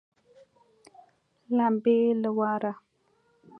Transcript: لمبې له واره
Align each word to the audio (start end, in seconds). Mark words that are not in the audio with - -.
لمبې 1.57 1.99
له 2.21 2.29
واره 2.37 2.71